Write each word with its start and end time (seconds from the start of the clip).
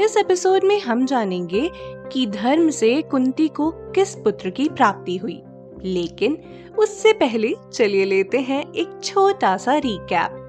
इस 0.00 0.16
एपिसोड 0.16 0.64
में 0.64 0.80
हम 0.80 1.06
जानेंगे 1.06 1.70
कि 2.12 2.26
धर्म 2.26 2.70
से 2.70 3.02
कुंती 3.02 3.48
को 3.48 3.70
किस 3.70 4.14
पुत्र 4.14 4.50
की 4.50 4.68
प्राप्ति 4.68 5.16
हुई। 5.16 5.42
लेकिन 5.82 6.38
उससे 6.78 7.12
पहले 7.12 7.54
चलिए 7.72 8.04
लेते 8.04 8.38
हैं 8.38 8.72
एक 8.72 9.00
छोटा 9.04 9.56
सा 9.56 9.74
रिकैप 9.74 10.40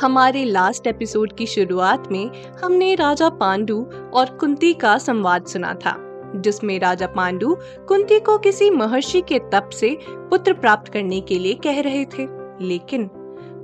हमारे 0.00 0.44
लास्ट 0.44 0.86
एपिसोड 0.86 1.32
की 1.32 1.46
शुरुआत 1.46 2.08
में 2.12 2.30
हमने 2.64 2.94
राजा 2.94 3.28
पांडु 3.28 3.86
और 4.14 4.36
कुंती 4.40 4.74
का 4.74 4.98
संवाद 4.98 5.46
सुना 5.46 5.74
था, 5.74 5.96
जिसमें 6.36 6.80
राजा 6.80 7.06
पांडु 7.06 7.56
कुंती 7.88 8.20
को 8.20 8.38
किसी 8.38 8.70
महर्षि 8.70 9.20
के 9.20 9.38
तप 9.38 9.70
से 9.72 9.98
पुत्र 10.10 10.52
प्राप्त 10.52 10.92
करने 10.92 11.20
के 11.20 11.38
लिए 11.38 11.54
कह 11.54 11.80
रहे 11.80 12.04
थे। 12.04 12.26
लेकिन 12.64 13.10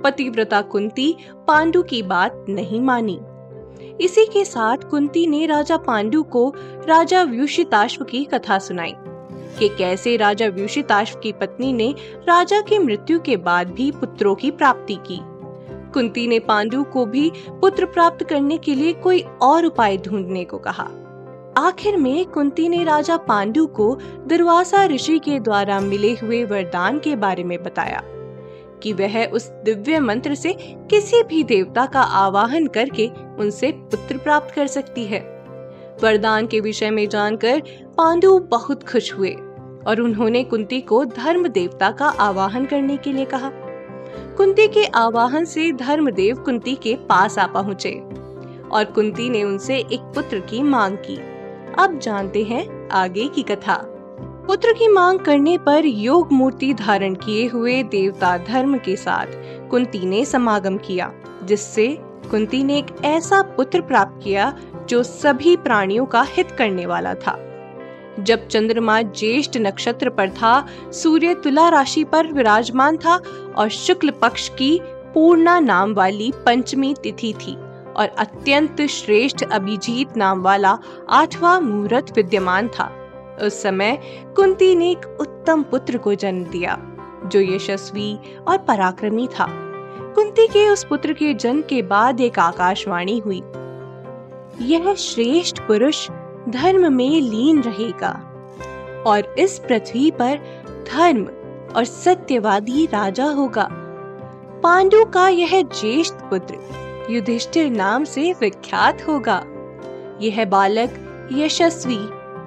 पतिव्रता 0.03 0.61
कुंती 0.61 1.15
पांडु 1.47 1.83
की 1.83 2.01
बात 2.01 2.45
नहीं 2.49 2.81
मानी। 2.81 3.19
इसी 4.01 4.25
के 4.25 4.45
साथ 4.45 4.77
कुंती 4.77 5.27
ने 5.27 5.45
राजा 5.45 5.77
पांडु 5.77 6.23
को 6.23 6.53
राजा 6.87 7.23
व्यूषिताश्व 7.23 8.03
की 8.03 8.23
कथा 8.23 8.59
सुनाई, 8.59 8.93
कि 9.59 9.69
कैसे 9.69 10.17
राजा 10.17 10.47
व्यूषिताश्व 10.47 11.19
की 11.19 11.31
पत्नी 11.31 11.73
ने 11.73 11.95
राजा 12.27 12.61
की 12.61 12.77
मृत्यु 12.79 13.19
के 13.19 13.37
बाद 13.37 13.71
भी 13.71 13.91
पुत्रों 13.91 14.35
की 14.35 14.51
प्राप्ति 14.51 14.95
की। 14.95 15.19
कुंती 15.93 16.27
ने 16.27 16.39
पांडु 16.39 16.83
को 16.83 17.05
भी 17.05 17.31
पुत्र 17.49 17.85
प्राप्त 17.85 18.23
करने 18.23 18.57
के 18.57 18.75
लिए 18.75 18.93
कोई 18.93 19.23
और 19.41 19.65
उपाय 19.65 19.97
ढूँढने 19.97 20.43
को 20.43 20.57
कहा। 20.57 20.87
आखिर 21.57 21.97
में 21.97 22.25
कुंती 22.25 22.69
ने 22.69 22.83
राजा 22.83 23.17
पांडु 23.17 23.65
को 23.67 23.97
दुर्वासा 24.27 24.85
ऋषि 24.85 25.19
के 25.19 25.39
द्वारा 25.39 25.79
मिले 25.79 26.13
हुए 26.13 26.43
वरदान 26.45 26.99
के 26.99 27.15
बारे 27.15 27.43
में 27.43 27.63
बताया। 27.63 28.03
कि 28.83 28.93
वह 28.93 29.25
उस 29.25 29.49
दिव्य 29.49 29.99
मंत्र 29.99 30.35
से 30.35 30.53
किसी 30.61 31.23
भी 31.23 31.43
देवता 31.43 31.85
का 31.85 32.01
आवाहन 32.01 32.67
करके 32.67 33.09
उनसे 33.39 33.71
पुत्र 33.71 34.17
प्राप्त 34.17 34.55
कर 34.55 34.67
सकती 34.67 35.05
है। 35.05 35.19
वरदान 36.03 36.47
के 36.47 36.59
विषय 36.59 36.89
में 36.89 37.09
जानकर 37.09 37.61
पांडु 37.97 38.39
बहुत 38.39 38.89
खुश 38.89 39.13
हुए 39.13 39.31
और 39.87 40.01
उन्होंने 40.01 40.43
कुंती 40.43 40.81
को 40.81 41.05
धर्म 41.05 41.47
देवता 41.47 41.91
का 41.91 42.05
आवाहन 42.05 42.65
करने 42.65 42.97
के 42.97 43.13
लिए 43.13 43.25
कहा। 43.25 43.51
कुंती 44.37 44.67
के 44.67 44.85
आवाहन 44.85 45.45
से 45.45 45.71
धर्मदेव 45.71 46.35
कुंती 46.35 46.75
के 46.75 46.95
पास 46.95 47.39
आ 47.39 47.47
पहुँचे 47.47 47.91
और 48.71 48.83
कुंती 48.95 49.29
ने 49.29 49.43
उनसे 49.43 49.77
एक 49.77 50.11
पुत्र 50.15 50.39
की 50.39 50.63
मांग 50.63 50.97
की। 50.97 51.15
अब 51.83 51.99
जानते 51.99 52.43
हैं 52.43 52.89
आगे 52.89 53.27
की 53.27 53.43
कथा। 53.43 53.88
पुत्र 54.49 54.71
की 54.73 54.87
मांग 54.87 55.19
करने 55.19 55.57
पर 55.57 55.85
योग 55.85 56.31
मूर्ति 56.33 56.73
धारण 56.73 57.15
किए 57.15 57.45
हुए 57.47 57.83
देवता 57.83 58.37
धर्म 58.37 58.77
के 58.77 58.95
साथ 58.95 59.25
कुंती 59.69 60.05
ने 60.05 60.23
समागम 60.25 60.77
किया, 60.77 61.11
जिससे 61.43 61.87
कुंती 62.31 62.63
ने 62.63 62.77
एक 62.77 62.85
ऐसा 63.05 63.41
पुत्र 63.41 63.81
प्राप्त 63.81 64.23
किया 64.23 64.51
जो 64.89 65.03
सभी 65.03 65.55
प्राणियों 65.57 66.05
का 66.05 66.21
हित 66.21 66.51
करने 66.51 66.85
वाला 66.85 67.13
था। 67.13 67.37
जब 68.19 68.47
चंद्रमा 68.47 69.01
ज्येष्ठ 69.01 69.57
नक्षत्र 69.57 70.09
पर 70.09 70.29
था, 70.29 70.65
सूर्य 70.91 71.33
तुला 71.35 71.69
राशि 71.69 72.03
पर 72.03 72.33
विराजमान 72.33 72.97
था 72.97 73.21
और 73.57 73.69
शुक्ल 73.69 74.11
पक्ष 74.11 74.49
की 74.49 74.79
पूर्णा 75.13 75.59
नाम 75.59 75.93
वाली 75.93 76.31
पंचमी 76.45 76.93
तिथि 77.03 77.33
थी 77.33 77.55
और 77.95 78.15
अत्यंत 78.17 78.81
श्रेष्ठ 78.81 79.43
अभिजीत 79.43 80.17
नाम 80.17 80.41
वाला 80.41 80.77
आठवां 81.09 81.61
मुहूर्त 81.61 82.15
विद्यमान 82.15 82.67
था। 82.67 82.95
उस 83.39 83.61
समय 83.63 83.99
कुंती 84.35 84.75
ने 84.75 84.91
एक 84.91 85.17
उत्तम 85.21 85.63
पुत्र 85.63 85.97
को 85.97 86.13
जन्म 86.13 86.43
दिया, 86.43 86.77
जो 87.25 87.39
यशस्वी 87.39 88.19
और 88.47 88.57
पराक्रमी 88.57 89.27
था। 89.27 89.47
कुंती 90.15 90.47
के 90.47 90.69
उस 90.69 90.83
पुत्र 90.83 91.13
के 91.13 91.33
जन्म 91.33 91.61
के 91.61 91.81
बाद 91.81 92.21
एक 92.21 92.39
आकाशवाणी 92.39 93.19
हुई। 93.19 93.41
यह 94.61 94.93
श्रेष्ठ 94.93 95.59
पुरुष 95.59 96.09
धर्म 96.49 96.93
में 96.93 97.21
लीन 97.21 97.61
रहेगा 97.61 98.09
और 99.07 99.35
इस 99.39 99.59
पृथ्वी 99.59 100.11
पर 100.11 100.39
धर्म 100.93 101.23
और 101.75 101.83
सत्यवादी 101.83 102.85
राजा 102.85 103.25
होगा। 103.25 103.69
पांडु 104.63 105.05
का 105.05 105.27
यह 105.27 105.61
ज्येष्ठ 105.61 106.13
पुत्र 106.13 106.55
युधिष्ठिर 107.09 107.71
नाम 107.71 108.03
से 108.03 108.33
विख्यात 108.41 109.07
होगा। 109.07 109.43
यह 110.21 110.45
बालक 110.45 110.89
यशस्वी, 111.31 111.99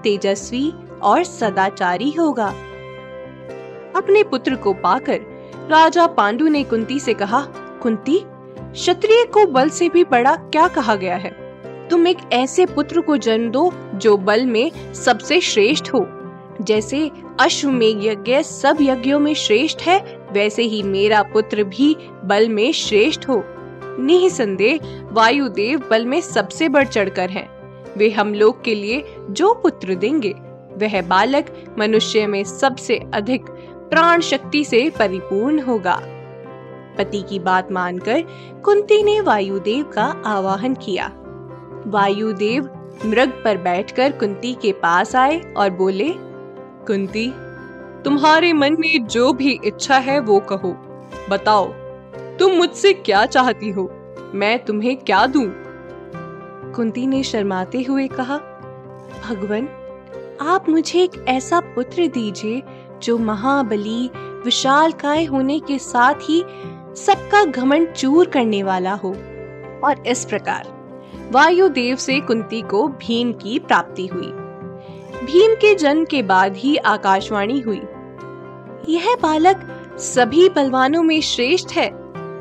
तेजस्वी 0.02 0.72
और 1.04 1.24
सदाचारी 1.24 2.10
होगा। 2.10 2.54
अपने 3.96 4.22
पुत्र 4.22 4.54
को 4.54 4.72
पाकर 4.72 5.20
राजा 5.70 6.06
पांडु 6.06 6.48
ने 6.48 6.64
कुंती 6.64 7.00
से 7.00 7.14
कहा, 7.14 7.46
कुंती, 7.82 8.22
क्षत्रिय 8.72 9.24
को 9.24 9.46
बल 9.46 9.68
से 9.68 9.88
भी 9.88 10.04
बड़ा 10.04 10.36
क्या 10.36 10.68
कहा 10.68 10.94
गया 10.94 11.16
है? 11.16 11.42
तुम 11.88 12.06
एक 12.06 12.18
ऐसे 12.32 12.66
पुत्र 12.66 13.00
को 13.00 13.16
जन्म 13.16 13.50
दो 13.50 13.72
जो 13.94 14.16
बल 14.16 14.46
में 14.46 14.94
सबसे 14.94 15.40
श्रेष्ठ 15.40 15.94
हो। 15.94 16.06
जैसे 16.60 17.10
अश्वमेघ 17.40 18.04
यज्ञ 18.04 18.42
सब 18.42 18.76
यज्ञों 18.80 19.18
में 19.18 19.34
श्रेष्ठ 19.34 19.82
है, 19.82 20.28
वैसे 20.32 20.62
ही 20.62 20.82
मेरा 20.82 21.22
पुत्र 21.22 21.64
भी 21.64 21.96
बल 22.24 22.48
में 22.48 22.72
श्रेष्ठ 22.72 23.28
हो। 23.28 23.44
निसंदेह 23.98 24.78
वायुदेव 25.12 25.82
बल 25.90 26.06
में 26.06 26.20
सबसे 26.20 26.68
बढ़ 26.68 26.88
चढ़कर 26.88 27.30
हैं। 27.30 27.50
वे 27.96 28.10
हम 28.10 28.34
लोग 28.34 28.64
के 28.64 28.74
लिए 28.74 29.04
जो 29.30 29.54
पुत्र 29.54 29.94
देंगे 29.94 30.34
वह 30.78 31.02
बालक 31.02 31.74
मनुष्य 31.78 32.26
में 32.26 32.44
सबसे 32.44 33.00
अधिक 33.14 33.44
प्राण 33.90 34.20
शक्ति 34.20 34.64
से 34.64 34.92
परिपूर्ण 34.98 35.60
होगा। 35.60 36.00
पति 36.98 37.22
की 37.22 37.38
बात 37.38 37.72
मानकर 37.72 38.22
कुंती 38.64 39.02
ने 39.02 39.20
वायुदेव 39.20 39.84
का 39.84 40.22
आवाहन 40.26 40.74
किया। 40.74 41.12
वायुदेव 41.86 42.68
मृग 43.06 43.28
पर 43.44 43.56
बैठकर 43.56 44.12
कुंती 44.12 44.54
के 44.54 44.72
पास 44.72 45.16
आए 45.16 45.54
और 45.56 45.70
बोले, 45.70 46.08
कुंती, 46.86 47.32
तुम्हारे 48.04 48.52
मन 48.52 48.76
में 48.80 49.06
जो 49.06 49.32
भी 49.32 49.60
इच्छा 49.64 49.96
है 49.96 50.20
वो 50.20 50.40
कहो। 50.40 50.76
बताओ, 51.30 51.66
तुम 52.38 52.52
मुझसे 52.52 52.92
क्या 52.92 53.26
चाहती 53.26 53.70
हो? 53.70 53.90
मैं 54.34 54.64
तुम्हें 54.64 54.96
क्या 54.96 55.26
दूँ? 55.26 55.44
कुंती 56.72 57.06
ने 57.06 57.22
शर्माते 57.22 57.82
हुए 57.82 58.06
कहा, 58.06 58.36
भगवान 59.28 59.68
आप 60.42 60.68
मुझे 60.68 61.02
एक 61.02 61.24
ऐसा 61.28 61.60
पुत्र 61.60 62.06
दीजिए, 62.06 62.62
जो 63.02 63.18
महाबली, 63.18 64.10
विशाल 64.16 64.92
काय 64.92 65.24
होने 65.24 65.60
के 65.60 65.78
साथ 65.78 66.14
ही 66.14 66.44
सबका 66.96 67.44
घमंड 67.44 67.92
चूर 67.92 68.26
करने 68.26 68.62
वाला 68.62 68.92
हो। 68.92 69.08
और 69.84 70.02
इस 70.06 70.24
प्रकार, 70.24 70.68
वायुदेव 71.32 71.96
से 71.96 72.20
कुंती 72.20 72.62
को 72.62 72.88
भीम 72.88 73.32
की 73.32 73.58
प्राप्ति 73.58 74.06
हुई। 74.06 74.26
भीम 75.26 75.54
के 75.54 75.74
जन्म 75.74 76.04
के 76.04 76.22
बाद 76.22 76.56
ही 76.56 76.76
आकाशवाणी 76.76 77.60
हुई। 77.60 77.82
यह 78.88 79.16
बालक 79.22 79.88
सभी 79.98 80.48
बलवानों 80.48 81.02
में 81.02 81.20
श्रेष्ठ 81.20 81.72
है। 81.72 81.90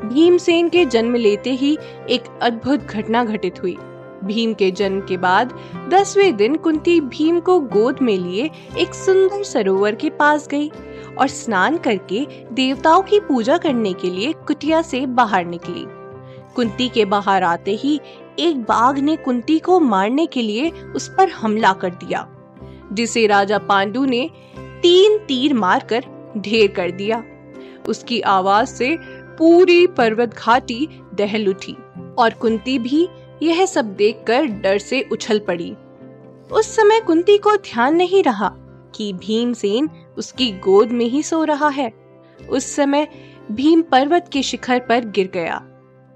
भीमसेन 0.08 0.68
के 0.68 0.84
जन्म 0.84 1.14
लेते 1.14 1.50
ही 1.50 1.78
एक 2.10 2.38
अद्भुत 2.42 2.80
घटना 2.80 3.24
घटित 3.24 3.62
हुई। 3.62 3.78
भीम 4.24 4.52
के 4.54 4.70
जन्म 4.70 5.00
के 5.00 5.16
बाद 5.16 5.52
दसवें 5.90 6.36
दिन 6.36 6.56
कुंती 6.56 7.00
भीम 7.00 7.40
को 7.40 7.58
गोद 7.60 7.98
में 8.02 8.16
लिए 8.18 8.50
एक 8.78 8.94
सुंदर 8.94 9.42
सरोवर 9.42 9.94
के 9.94 10.10
पास 10.10 10.48
गई 10.48 10.70
और 11.18 11.28
स्नान 11.28 11.76
करके 11.78 12.26
देवताओं 12.52 13.02
की 13.02 13.20
पूजा 13.20 13.56
करने 13.58 13.92
के 13.92 14.10
लिए 14.10 14.32
कुटिया 14.46 14.82
से 14.82 15.04
बाहर 15.06 15.44
निकली। 15.44 15.84
कुंती 16.54 16.88
के 16.88 17.04
बाहर 17.04 17.42
आते 17.42 17.74
ही 17.74 18.00
एक 18.38 18.62
बाघ 18.62 18.98
ने 18.98 19.16
कुंती 19.16 19.58
को 19.58 19.80
मारने 19.80 20.26
के 20.26 20.42
लिए 20.42 20.70
उस 20.96 21.08
पर 21.08 21.28
हमला 21.28 21.72
कर 21.72 21.90
दिया, 21.90 22.26
जिसे 22.92 23.26
राजा 23.26 23.58
पांडु 23.58 24.04
ने 24.04 24.28
तीन 24.58 25.18
तीर 25.18 25.54
मारकर 25.54 26.04
ढेर 26.38 26.70
कर 26.70 26.90
दिया। 26.90 27.22
उसकी 27.88 28.20
आवाज़ 28.20 28.68
से 28.68 28.96
पूरी 29.38 29.86
पर्वत 29.86 30.34
घाटी 30.34 30.88
दहल 31.14 31.48
उठी 31.48 31.76
और 32.18 32.34
कुंती 32.40 32.78
भी 32.78 33.06
यह 33.42 33.66
सब 33.66 33.94
देखकर 33.94 34.44
डर 34.44 34.78
से 34.78 35.08
उछल 35.12 35.38
पड़ी। 35.38 35.74
उस 36.52 36.76
समय 36.76 37.00
कुंती 37.00 37.38
को 37.38 37.56
ध्यान 37.56 37.94
नहीं 37.94 38.22
रहा 38.22 38.54
कि 38.94 39.12
भीमसेन 39.12 39.90
उसकी 40.18 40.52
गोद 40.52 40.90
में 40.90 41.06
ही 41.06 41.22
सो 41.22 41.44
रहा 41.44 41.68
है। 41.68 41.92
उस 42.50 42.76
समय 42.76 43.08
भीम 43.52 43.82
पर्वत 43.82 44.30
के 44.32 44.42
शिखर 44.42 44.78
पर 44.78 45.04
गिर 45.04 45.30
गया। 45.34 45.66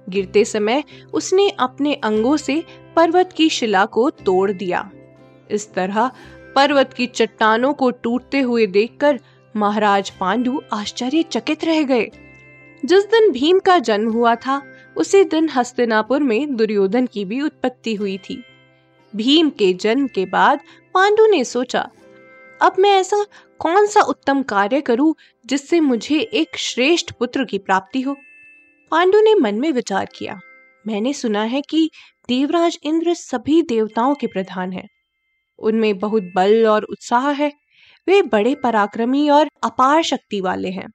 गिरते 0.08 0.44
समय 0.44 0.84
उसने 1.14 1.48
अपने 1.50 1.94
अंगों 1.94 2.36
से 2.36 2.64
पर्वत 2.96 3.32
की 3.32 3.48
शिला 3.48 3.84
को 3.84 4.10
तोड़ 4.10 4.52
दिया। 4.52 4.90
इस 5.50 5.74
तरह 5.74 6.10
पर्वत 6.56 6.92
की 6.92 7.06
चट्टानों 7.06 7.74
को 7.74 7.90
टूटते 7.90 8.40
हुए 8.40 8.66
देखकर 8.66 9.20
महाराज 9.56 10.10
पांडु 10.10 10.62
आश्चर्यचकित 10.72 11.64
रह 11.64 11.82
गए। 11.82 12.10
जिस 12.84 13.04
दिन 13.04 13.32
भीम 13.32 13.58
का 13.58 13.78
जन्म 13.78 14.12
हुआ 14.12 14.34
था 14.34 14.62
उसी 14.96 15.24
दिन 15.24 15.48
हस्तिनापुर 15.48 16.22
में 16.22 16.56
दुर्योधन 16.56 17.06
की 17.06 17.24
भी 17.24 17.40
उत्पत्ति 17.40 17.94
हुई 17.94 18.18
थी। 18.18 18.42
भीम 19.14 19.50
के 19.50 19.72
जन्म 19.72 20.06
के 20.06 20.26
बाद 20.26 20.60
पांडु 20.94 21.26
ने 21.26 21.44
सोचा, 21.44 21.88
अब 22.62 22.76
मैं 22.78 22.90
ऐसा 22.90 23.24
कौन 23.58 23.86
सा 23.86 24.00
उत्तम 24.00 24.42
कार्य 24.42 24.80
करूँ 24.80 25.14
जिससे 25.46 25.80
मुझे 25.80 26.20
एक 26.20 26.56
श्रेष्ठ 26.56 27.12
पुत्र 27.12 27.44
की 27.44 27.58
प्राप्ति 27.58 28.00
हो? 28.00 28.16
पांडु 28.92 29.20
ने 29.20 29.34
मन 29.34 29.54
में 29.54 29.70
विचार 29.72 30.08
किया। 30.18 30.38
मैंने 30.86 31.12
सुना 31.12 31.42
है 31.42 31.60
कि 31.60 31.90
देवराज 32.28 32.78
इंद्र 32.82 33.14
सभी 33.14 33.62
देवताओं 33.62 34.14
के 34.14 34.26
प्रधान 34.26 34.72
हैं। 34.72 34.88
उनमें 35.58 35.98
बहुत 35.98 36.22
बल 36.36 36.66
और 36.66 36.82
उत्साह 36.82 37.30
है। 37.30 37.52
वे 38.06 38.22
बड़े 38.22 38.54
पराक्रमी 38.54 39.28
और 39.30 39.48
अपार 39.64 40.02
शक्ति 40.02 40.40
वाले 40.40 40.68
हैं। 40.68 40.88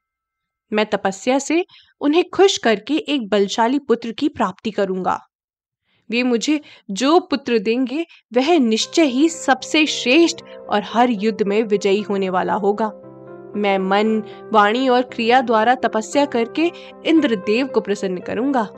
मैं 0.71 0.85
तपस्या 0.85 1.39
से 1.39 1.65
उन्हें 2.01 2.29
खुश 2.29 2.57
करके 2.57 2.93
एक 2.93 3.29
बलशाली 3.29 3.79
पुत्र 3.79 4.11
की 4.11 4.29
प्राप्ति 4.29 4.71
करूँगा। 4.71 5.19
वे 6.09 6.23
मुझे 6.23 6.61
जो 6.91 7.19
पुत्र 7.19 7.59
देंगे, 7.59 8.05
वह 8.33 8.59
निश्चय 8.59 9.03
ही 9.03 9.29
सबसे 9.29 9.85
श्रेष्ठ 9.85 10.43
और 10.69 10.81
हर 10.85 11.09
युद्ध 11.09 11.43
में 11.43 11.63
विजयी 11.63 12.01
होने 12.01 12.29
वाला 12.29 12.53
होगा। 12.53 12.91
मैं 13.55 13.77
मन, 13.77 14.23
वाणी 14.53 14.87
और 14.87 15.01
क्रिया 15.01 15.41
द्वारा 15.41 15.75
तपस्या 15.75 16.25
करके 16.25 16.71
इंद्रदेव 17.05 17.67
को 17.67 17.81
प्रसन्न 17.81 18.17
करूँगा। 18.17 18.69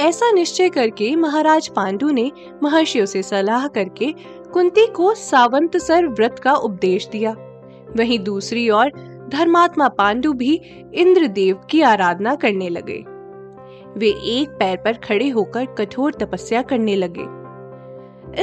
ऐसा 0.00 0.30
निश्चय 0.30 0.68
करके 0.68 1.16
महाराज 1.16 1.68
पांडु 1.68 2.10
ने 2.10 2.32
महर्षियों 2.62 3.06
से 3.06 3.22
सलाह 3.22 3.66
करके 3.68 4.14
कुंती 4.52 4.86
को 4.86 5.14
सावंत 5.14 5.76
सर 5.76 6.06
व्रत 6.06 6.38
का 6.38 6.52
उपदेश 6.52 7.06
दिया। 7.06 7.32
वहीं 7.96 8.18
दूसरी 8.18 8.70
ओर 8.70 9.13
धर्मात्मा 9.28 9.88
पांडु 9.88 10.32
भी 10.32 10.54
इंद्रदेव 10.94 11.60
की 11.70 11.82
आराधना 11.82 12.34
करने 12.34 12.68
लगे। 12.68 13.02
वे 13.98 14.08
एक 14.08 14.48
पैर 14.48 14.76
पर 14.76 14.92
खड़े 14.92 15.28
होकर 15.28 15.64
कठोर 15.64 16.12
तपस्या 16.12 16.62
करने 16.62 16.96
लगे। 16.96 17.26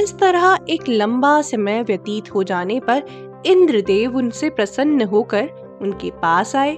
इस 0.00 0.18
तरह 0.18 0.58
एक 0.68 0.88
लंबा 0.88 1.40
समय 1.42 1.82
व्यतीत 1.82 2.34
हो 2.34 2.42
जाने 2.42 2.80
पर 2.80 3.02
इंद्रदेव 3.46 4.16
उनसे 4.16 4.50
प्रसन्न 4.50 5.02
होकर 5.02 5.48
उनके 5.82 6.10
पास 6.10 6.56
आए 6.56 6.74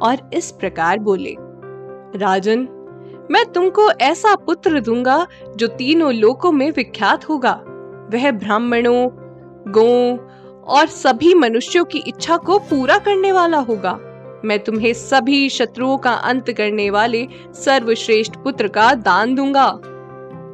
और 0.00 0.30
इस 0.34 0.50
प्रकार 0.50 0.98
बोले, 0.98 1.34
राजन, 2.18 2.68
मैं 3.30 3.44
तुमको 3.52 3.90
ऐसा 3.90 4.34
पुत्र 4.36 4.80
दूँगा 4.80 5.26
जो 5.56 5.66
तीनों 5.66 6.12
लोकों 6.14 6.52
में 6.52 6.70
विख्यात 6.70 7.28
होगा। 7.28 7.52
वह 8.12 8.30
ब्राह्मणों, 8.30 9.08
गो 9.72 10.16
और 10.68 10.86
सभी 10.86 11.34
मनुष्यों 11.34 11.84
की 11.84 11.98
इच्छा 11.98 12.36
को 12.36 12.58
पूरा 12.58 12.98
करने 12.98 13.32
वाला 13.32 13.58
होगा। 13.58 13.98
मैं 14.44 14.58
तुम्हें 14.58 14.92
सभी 14.92 15.48
शत्रुओं 15.48 15.98
का 15.98 16.12
अंत 16.12 16.50
करने 16.50 16.90
वाले 16.90 17.28
सर्वश्रेष्ठ 17.54 18.36
पुत्र 18.36 18.68
का 18.68 18.94
दान 18.94 19.34
दूँगा। 19.34 19.80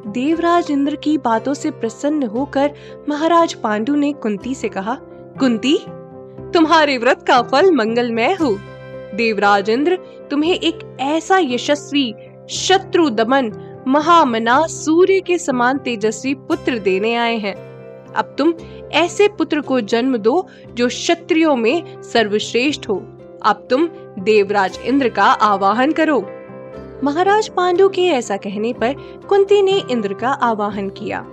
देवराज 0.07 0.71
इंद्र 0.71 0.95
की 0.95 1.17
बातों 1.17 1.53
से 1.53 1.71
प्रसन्न 1.71 2.23
होकर 2.23 2.71
महाराज 3.09 3.53
पांडु 3.53 3.95
ने 3.95 4.13
कुंती 4.13 4.55
से 4.55 4.69
कहा, 4.69 4.97
कुंती, 5.39 5.77
तुम्हारे 6.53 6.97
व्रत 6.97 7.23
का 7.27 7.41
फल 7.41 7.71
मंगलमय 7.71 8.33
हो। 8.33 8.57
देवराज 9.15 9.69
इंद्र, 9.69 9.95
तुम्हें 10.31 10.55
एक 10.55 10.97
ऐसा 10.99 11.37
यशस्वी, 11.37 12.13
शत्रु 12.49 13.09
दमन, 13.09 13.51
महामना 13.87 14.67
सूर्य 14.67 15.19
के 15.19 15.37
समान 15.37 15.77
तेजस्वी 15.77 16.33
पुत्र 16.33 16.79
देने 16.79 17.15
आए 17.15 17.37
हैं। 17.37 17.72
अब 18.15 18.35
तुम 18.37 18.53
ऐसे 18.93 19.27
पुत्र 19.27 19.61
को 19.61 19.79
जन्म 19.81 20.17
दो 20.17 20.45
जो 20.73 20.87
क्षत्रियो 20.87 21.55
में 21.55 22.01
सर्वश्रेष्ठ 22.03 22.87
हो। 22.89 22.95
अब 23.45 23.67
तुम 23.69 23.87
देवराज 24.19 24.79
इंद्र 24.85 25.09
का 25.09 25.23
आवाहन 25.23 25.91
करो। 25.91 26.19
महाराज 27.03 27.47
पांडु 27.47 27.87
के 27.89 28.07
ऐसा 28.07 28.37
कहने 28.37 28.73
पर 28.73 28.93
कुंती 29.29 29.61
ने 29.61 29.77
इंद्र 29.91 30.13
का 30.13 30.29
आवाहन 30.43 30.89
किया, 30.89 31.25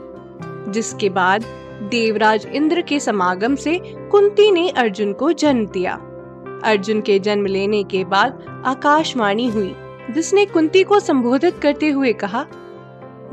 जिसके 0.69 1.09
बाद 1.09 1.45
देवराज 1.91 2.47
इंद्र 2.47 2.83
के 2.83 3.01
समागम 3.01 3.55
से 3.55 3.79
कुंती 4.11 4.51
ने 4.51 4.69
अर्जुन 4.69 5.13
को 5.13 5.33
जन्म 5.33 5.67
दिया। 5.67 5.93
अर्जुन 6.65 7.01
के 7.01 7.19
जन्म 7.19 7.47
लेने 7.47 7.83
के 7.85 8.05
बाद 8.05 8.63
आकाशवाणी 8.67 9.49
हुई, 9.49 9.75
जिसने 10.11 10.45
कुंती 10.47 10.83
को 10.83 10.99
संबोधित 11.01 11.59
करते 11.59 11.91
हुए 11.91 12.13
कहा, 12.13 12.45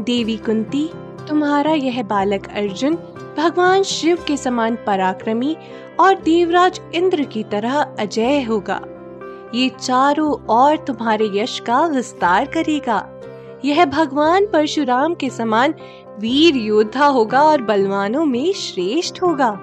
देवी 0.02 0.38
कुंती 0.38 0.90
तुम्हारा 1.28 1.72
यह 1.72 2.02
बालक 2.04 2.48
अर्जुन 2.50 2.96
भगवान 3.38 3.84
शिव 3.84 4.24
के 4.28 4.38
समान 4.38 4.76
पराक्रमी 4.88 5.56
और 6.00 6.16
देवराज 6.16 6.80
इंद्र 6.94 7.24
की 7.24 7.44
तरह 7.44 7.80
अजय 8.00 8.42
होगा। 8.42 8.80
ये 9.56 9.70
चारों 9.70 10.32
और 10.50 10.78
तुम्हारे 10.78 11.30
यश 11.34 11.60
का 11.60 11.86
विस्तार 11.86 12.46
करेगा। 12.46 13.06
यह 13.66 13.86
भगवान 13.86 14.46
परशुराम 14.46 15.14
के 15.16 15.30
समान 15.30 15.74
वीर 16.20 16.56
योद्धा 16.56 17.06
होगा 17.06 17.42
और 17.44 17.62
बलवानों 17.62 18.26
में 18.26 18.54
श्रेष्ठ 18.54 19.22
होगा। 19.22 19.58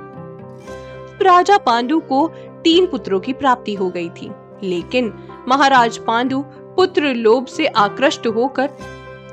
राजा 1.23 1.59
पांडु 1.59 2.01
को 2.01 2.27
तीन 2.65 2.87
पुत्रों 2.87 3.21
की 3.21 3.33
प्राप्ति 3.33 3.75
हो 3.75 3.89
गई 3.91 4.09
थी, 4.11 4.31
लेकिन 4.63 5.13
महाराज 5.49 5.99
पांडु 5.99 6.45
पुत्र 6.77 7.15
लोभ 7.15 7.47
से 7.47 7.67
आकृष्ट 7.67 8.27
होकर 8.27 8.71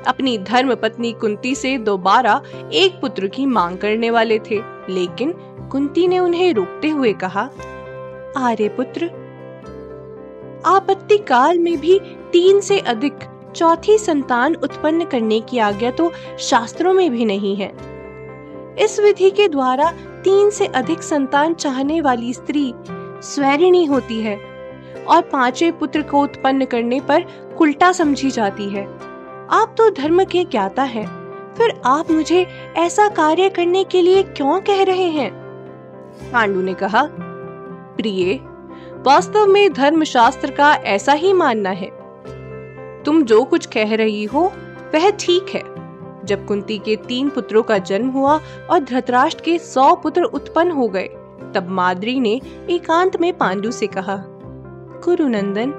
अपनी 0.02 0.36
धर्म 0.40 0.74
पत्नी 0.74 1.12
कुंती 1.12 1.54
से 1.54 1.76
दोबारा 1.78 2.40
एक 2.72 3.00
पुत्र 3.00 3.28
की 3.28 3.46
मांग 3.46 3.78
करने 3.78 4.10
वाले 4.10 4.38
थे, 4.40 4.60
लेकिन 4.88 5.32
कुंती 5.72 6.06
ने 6.08 6.18
उन्हें 6.18 6.52
रोकते 6.54 6.88
हुए 6.88 7.12
कहा, 7.14 7.48
आर्य 8.38 8.68
पुत्र, 8.68 9.10
आपत्ति 10.66 11.18
काल 11.18 11.58
में 11.58 11.76
भी 11.80 11.98
तीन 12.32 12.60
से 12.60 12.78
अधिक 12.78 13.28
चौथी 13.56 13.96
संतान 13.98 14.54
उत्पन्न 14.54 15.04
करने 15.04 15.40
की 15.40 15.58
आज्ञा 15.58 15.90
तो 15.90 16.10
शास्त्रों 16.40 16.92
में 16.92 17.10
भी 17.10 17.24
नहीं 17.24 17.56
है। 17.56 17.72
इस 18.78 18.98
विधि 19.00 19.30
के 19.30 19.48
द्वारा 19.48 19.90
तीन 20.24 20.50
से 20.50 20.66
अधिक 20.66 21.02
संतान 21.02 21.54
चाहने 21.54 22.00
वाली 22.00 22.32
स्त्री 22.32 22.72
स्वैरिणी 23.24 23.84
होती 23.84 24.20
है 24.20 24.36
और 25.04 25.22
पांचवे 25.22 25.70
पुत्र 25.70 26.02
को 26.02 26.22
उत्पन्न 26.22 26.64
करने 26.64 27.00
पर 27.00 27.24
उल्टा 27.60 27.90
समझी 27.92 28.30
जाती 28.30 28.68
है। 28.68 28.84
आप 29.52 29.74
तो 29.78 29.90
धर्म 29.90 30.24
के 30.24 30.44
ज्ञाता 30.44 30.82
हैं, 30.82 31.06
फिर 31.54 31.80
आप 31.84 32.10
मुझे 32.10 32.46
ऐसा 32.76 33.08
कार्य 33.08 33.48
करने 33.48 33.84
के 33.84 34.02
लिए 34.02 34.22
क्यों 34.22 34.60
कह 34.60 34.82
रहे 34.84 35.08
हैं? 35.08 35.30
पांडु 36.32 36.60
ने 36.60 36.74
कहा 36.74 37.02
प्रिय 37.96 38.34
वास्तव 39.06 39.46
में 39.46 39.72
धर्म 39.72 40.04
शास्त्र 40.04 40.50
का 40.50 40.74
ऐसा 40.74 41.12
ही 41.12 41.32
मानना 41.32 41.70
है। 41.70 41.90
तुम 43.02 43.22
जो 43.22 43.44
कुछ 43.44 43.66
कह 43.66 43.94
रही 43.94 44.24
हो 44.24 44.52
वह 44.94 45.10
ठीक 45.10 45.54
है। 45.54 45.62
जब 46.26 46.46
कुंती 46.46 46.78
के 46.78 46.96
तीन 46.96 47.28
पुत्रों 47.28 47.62
का 47.62 47.78
जन्म 47.78 48.08
हुआ 48.08 48.40
और 48.70 48.78
धृतराष्ट्र 48.78 49.42
के 49.44 49.58
सौ 49.58 49.94
पुत्र 49.94 50.22
उत्पन्न 50.22 50.70
हो 50.70 50.88
गए 50.88 51.08
तब 51.54 51.66
माद्री 51.68 52.20
ने 52.20 52.40
एकांत 52.70 53.20
में 53.20 53.32
पांडु 53.38 53.70
से 53.70 53.86
कहा 53.86 54.22
कुरुनंदन 55.04 55.72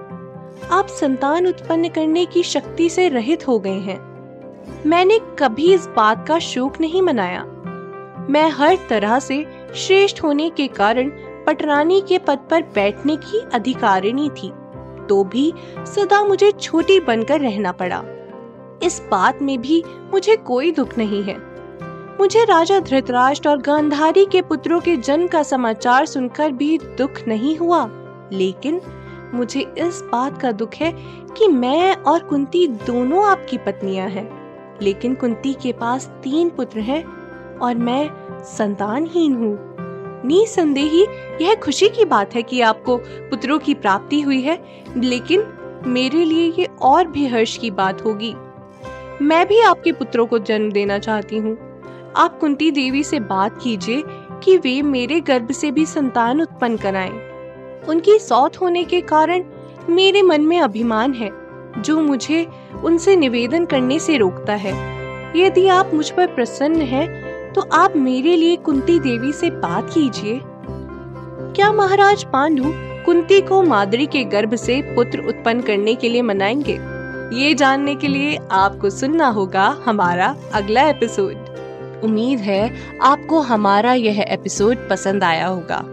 आप 0.72 0.88
संतान 0.90 1.48
उत्पन्न 1.48 1.90
करने 1.90 2.26
की 2.26 2.44
शक्ति 2.44 2.90
से 2.90 3.08
रहित 3.10 3.48
हो 3.48 3.60
गए 3.60 3.80
हैं। 3.80 4.00
मैंने 4.86 5.20
कभी 5.40 5.74
इस 5.74 5.88
बात 5.88 6.28
का 6.28 6.40
शोक 6.40 6.80
नहीं 6.82 7.02
मनाया। 7.02 7.44
मैं 8.30 8.50
हर 8.50 8.78
तरह 8.90 9.20
से 9.20 9.46
श्रेष्ठ 9.76 10.24
होने 10.24 10.50
के 10.50 10.68
कारण 10.68 11.10
पटरानी 11.48 12.02
के 12.02 12.18
पद 12.18 12.40
पर 12.52 12.62
बैठने 12.76 13.16
की 13.16 13.40
अधिकारिणी 13.54 14.30
थी 14.30 14.52
तो 15.10 15.24
भी 15.24 15.54
सदा 15.78 16.24
मुझे 16.24 16.52
छोटी 16.52 17.00
बनकर 17.00 17.40
रहना 17.40 17.72
पड़ा। 17.72 18.04
इस 18.84 19.02
बात 19.12 19.42
में 19.42 19.62
भी 19.62 19.84
मुझे 20.14 20.36
कोई 20.38 20.72
दुख 20.72 20.98
नहीं 20.98 21.24
है। 21.24 21.38
मुझे 22.20 22.44
राजा 22.44 22.80
धृतराष्ट्र 22.80 23.50
और 23.50 23.58
गांधारी 23.58 24.26
के 24.26 24.42
पुत्रों 24.42 24.80
के 24.80 24.96
जन्म 24.98 25.28
का 25.28 25.44
समाचार 25.44 26.06
सुनकर 26.06 26.52
भी 26.52 26.78
दुख 26.98 27.28
नहीं 27.28 27.58
हुआ, 27.58 27.86
लेकिन 28.34 28.82
मुझे 29.34 29.62
इस 29.78 30.10
बात 30.12 30.42
का 30.42 30.52
दुख 30.52 30.70
है 30.76 30.92
कि 31.38 31.48
मैं 31.48 31.96
और 31.96 32.24
कुंती 32.24 32.68
दोनों 32.68 33.26
आपकी 33.26 33.58
पत्नियाँ 33.58 34.10
हैं। 34.10 34.44
लेकिन 34.82 35.16
कुंती 35.16 35.54
के 35.54 35.72
पास 35.72 36.06
तीन 36.06 36.50
पुत्र 36.50 36.80
हैं 36.80 37.04
और 37.58 37.76
मैं 37.76 38.10
संतानहीन 38.44 39.36
हूँ। 39.36 39.76
निसंदेही 40.26 41.06
यह 41.42 41.56
खुशी 41.56 41.90
की 41.90 42.06
बात 42.06 42.36
है 42.36 42.44
कि 42.44 42.62
आपको 42.62 42.98
पुत्रों 42.98 43.60
की 43.60 43.74
प्राप्ति 43.74 44.22
हुई 44.22 44.42
है, 44.42 44.64
लेकिन 44.98 45.54
मेरे 45.88 46.26
लिए 46.26 46.54
ये 46.60 46.68
और 46.82 47.08
भी 47.08 47.28
हर्ष 47.28 47.58
की 47.58 47.72
बात 47.72 48.06
होगी। 48.06 48.36
मैं 49.22 49.48
भी 49.48 49.62
आपके 49.62 49.92
पुत्रों 49.92 50.26
को 50.26 50.40
जन्म 50.40 50.72
देना 50.72 51.00
चाहती 51.00 51.38
हूँ। 51.38 51.58
आप 52.16 52.40
कुंती 52.40 52.72
देवी 52.72 53.04
से 53.04 53.20
बात 53.20 53.60
कीजिए 53.62 54.04
कि 54.44 54.58
वे 54.58 54.82
मेरे 54.82 55.20
गर्भ 55.20 55.52
से 55.52 55.72
भी 55.72 55.86
संतान 55.86 56.42
उत्पन्न 56.42 56.78
कराएँ। 56.78 57.23
उनकी 57.90 58.20
सौत 58.20 58.62
होने 58.62 58.84
के 58.84 59.02
कारण 59.02 59.44
मेरे 59.90 60.22
मन 60.22 60.42
में 60.42 60.60
अभिमान 60.60 61.14
है 61.14 61.32
जो 61.82 62.02
मुझे 62.02 62.48
उनसे 62.84 63.16
निवेदन 63.16 63.66
करने 63.66 64.00
से 64.00 64.18
रोकता 64.18 64.54
है। 64.54 65.04
यदि 65.36 65.68
आप 65.68 65.92
मुझ 65.94 66.10
पर 66.10 66.28
प्रसन्न 66.28 66.82
हैं, 66.82 67.34
तो 67.54 67.62
आप 67.74 67.94
मेरे 67.96 68.36
लिए 68.36 68.56
कुंती 68.56 69.00
देवी 69.00 69.34
से 69.34 69.50
बात 69.50 69.90
कीजिए। 69.94 70.42
क्या 71.56 71.72
महाराज 71.72 72.24
पांडु 72.24 72.64
कुंती 73.06 73.42
को 73.42 73.62
मादरी 73.62 74.06
के 74.06 74.24
गर्भ 74.24 74.56
से 74.56 74.82
पुत्र 74.82 75.20
उत्पन्न 75.20 75.62
करने 75.62 75.96
के 75.96 76.10
लिए 76.10 76.22
मनाएँगे? 76.22 76.80
ये 77.40 77.54
जानने 77.54 77.96
के 77.96 78.08
लिए 78.08 78.40
आपको 78.52 78.90
सुनना 78.90 79.28
होगा 79.28 79.78
हमारा 79.86 80.36
अगला 80.54 80.82
एपिसोड। 80.82 81.36
उम्मीद 82.04 82.40
है 82.40 82.74
आपको 83.02 83.40
हमारा 83.40 83.94
यह 83.94 84.26
एपिसोड 84.30 84.90
पसंद 84.90 85.24
आया 85.24 85.48
होगा। 85.48 85.93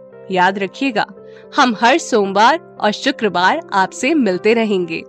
याद 0.31 0.59
रखिएगा 0.59 1.05
हम 1.55 1.75
हर 1.81 1.97
सोमवार 1.97 2.59
और 2.81 2.91
शुक्रवार 2.91 3.61
आपसे 3.73 4.13
मिलते 4.13 4.53
रहेंगे। 4.53 5.03